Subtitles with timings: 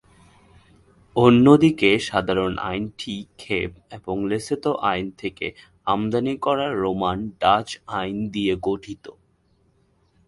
[1.15, 5.45] অন্যদিকে সাধারণ আইনটি কেপ এবং লেসোথো আইন থেকে
[5.87, 7.67] আমদানি করা রোমান ডাচ
[7.99, 9.05] আইন নিয়ে গঠিত।